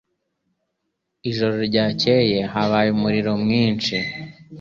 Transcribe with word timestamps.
Ijoro 1.29 1.55
ryakeye 1.69 2.37
habaye 2.53 2.89
umuriro 2.91 3.31
mwinshi 3.43 3.95